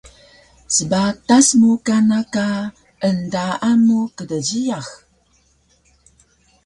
Sbatas 0.75 1.47
mu 1.59 1.71
kana 1.85 2.19
ka 2.33 2.45
endaan 3.07 3.79
mu 3.87 3.99
kdjiyax 4.17 4.87